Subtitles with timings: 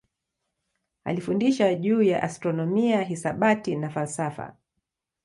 [1.03, 4.55] Alifundisha juu ya astronomia, hisabati na falsafa.